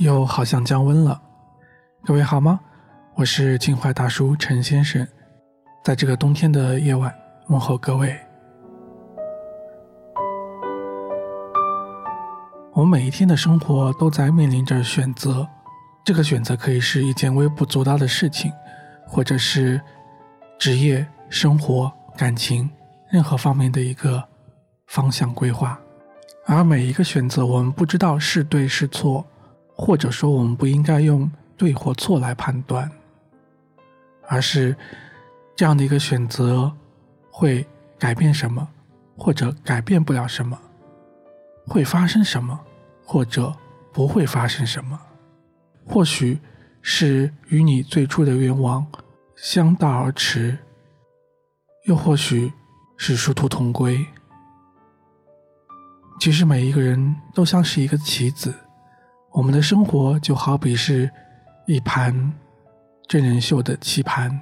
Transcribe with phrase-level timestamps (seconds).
[0.00, 1.20] 又好像降温了，
[2.06, 2.58] 各位好吗？
[3.16, 5.06] 我是情怀大叔陈先生，
[5.84, 7.14] 在这个冬天的夜晚
[7.48, 8.18] 问候各位。
[12.72, 15.46] 我们每一天的生活都在面临着选择，
[16.02, 18.50] 这个选择可以是一件微不足道的事情，
[19.06, 19.78] 或者是
[20.58, 22.70] 职业、生活、感情
[23.10, 24.24] 任何方面的一个
[24.86, 25.78] 方向规划。
[26.46, 29.22] 而每一个选择，我们不知道是对是错。
[29.82, 32.88] 或者说，我们不应该用对或错来判断，
[34.28, 34.76] 而是
[35.56, 36.70] 这样的一个选择
[37.30, 37.66] 会
[37.98, 38.68] 改变什么，
[39.16, 40.60] 或者改变不了什么，
[41.66, 42.60] 会发生什么，
[43.06, 43.56] 或者
[43.90, 45.00] 不会发生什么。
[45.86, 46.38] 或许
[46.82, 48.86] 是与你最初的愿望
[49.34, 50.58] 相道而驰，
[51.86, 52.52] 又或许
[52.98, 54.04] 是殊途同归。
[56.20, 58.54] 其实，每一个人都像是一个棋子。
[59.32, 61.08] 我们的生活就好比是
[61.66, 62.32] 一盘
[63.06, 64.40] 真人秀的棋盘，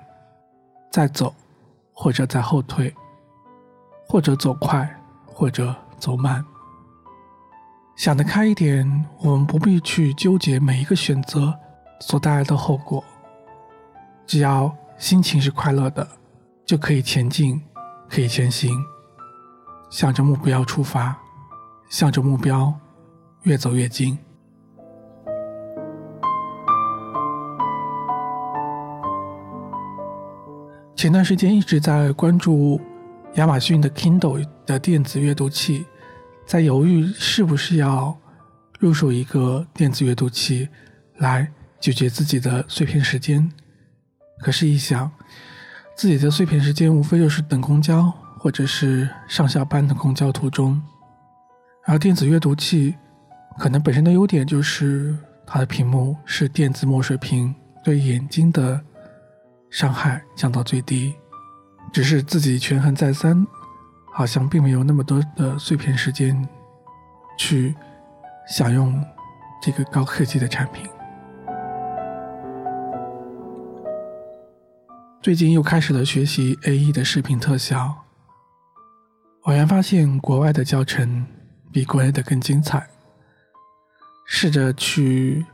[0.91, 1.34] 在走，
[1.92, 2.94] 或者在后退，
[4.09, 4.89] 或者走快，
[5.27, 6.42] 或者走慢。
[7.97, 11.55] 想得开一点，我们不必去纠结每一个选择
[12.00, 13.05] 所带来的后果，
[14.27, 16.06] 只要心情是快乐的，
[16.64, 17.61] 就可以前进，
[18.09, 18.72] 可以前行，
[19.91, 21.14] 向着目标出发，
[21.91, 22.72] 向着目标
[23.42, 24.19] 越走越近。
[30.99, 32.81] 前段时间一直在关注
[33.35, 35.87] 亚马逊的 Kindle 的电子阅读器，
[36.45, 38.19] 在犹豫是不是要
[38.81, 40.69] 入手一个电子阅读器
[41.19, 43.49] 来解决自己的碎片时间。
[44.41, 45.09] 可是，一想
[45.95, 50.83] 自己的碎片时间无非就是等公交或者是上下班的公交途中，
[51.85, 52.97] 而电子阅读器
[53.57, 58.83] 可能本身的优点就是它的屏幕是电子墨水屏，对眼睛的。
[59.71, 61.15] 伤害降到最低，
[61.93, 63.47] 只是自己权衡再三，
[64.12, 66.49] 好像并没有那么多的碎片时间
[67.37, 67.75] 去
[68.49, 69.05] 享用
[69.62, 70.89] 这个高科技的产品。
[75.21, 77.95] 最近又开始了学习 A E 的视频特效，
[79.43, 81.27] 偶然发现国外的教程
[81.71, 82.89] 比国内的更精彩，
[84.25, 85.45] 试着去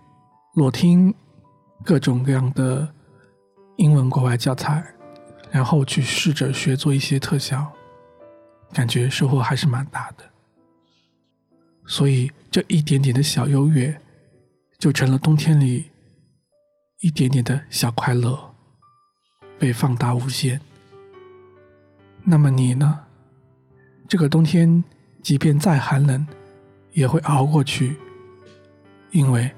[0.55, 1.13] 裸听
[1.85, 2.95] 各种各样的。
[3.77, 4.85] 英文国外教材，
[5.51, 7.73] 然后去试着学做一些特效，
[8.73, 10.25] 感觉收获还是蛮大的。
[11.87, 14.01] 所以这一点点的小优越，
[14.79, 15.91] 就成了冬天里
[17.01, 18.55] 一点点的小快乐，
[19.59, 20.61] 被放大无限。
[22.23, 23.01] 那么你呢？
[24.09, 24.83] 这个冬天，
[25.23, 26.27] 即便再寒冷，
[26.93, 27.97] 也会熬过去，
[29.11, 29.51] 因为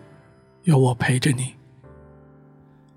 [0.63, 1.55] 有我陪着你。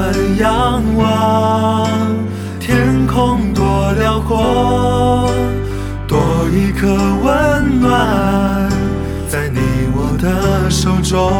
[0.00, 1.86] 们仰望
[2.58, 5.30] 天空多辽阔，
[6.08, 6.18] 多
[6.50, 6.88] 一颗
[7.22, 8.70] 温暖
[9.28, 9.60] 在你
[9.94, 11.39] 我的手中。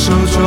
[0.00, 0.40] 手中。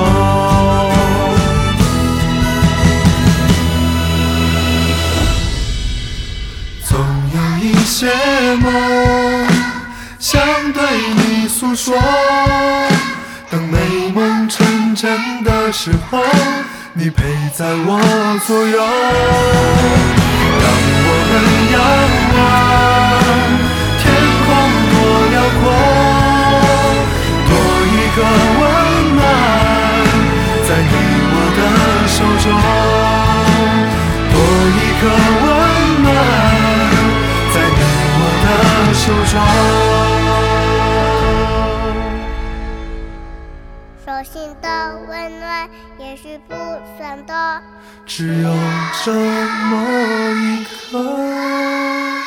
[6.84, 6.98] 总
[7.36, 8.12] 有一些
[8.56, 9.48] 梦
[10.18, 10.42] 想
[10.74, 10.82] 对
[11.16, 11.96] 你诉说，
[13.52, 13.78] 等美
[14.12, 16.24] 梦成真的时候，
[16.94, 17.24] 你陪
[17.56, 18.00] 在我
[18.48, 18.84] 左右，
[20.64, 20.66] 让
[21.06, 21.34] 我们
[21.74, 21.78] 仰
[22.36, 22.42] 望
[39.06, 39.38] 手中，
[44.06, 45.70] 手心的温暖
[46.00, 46.56] 也是不
[46.98, 47.62] 算的，
[48.06, 48.50] 只有
[49.04, 49.74] 这么
[50.32, 52.23] 一刻。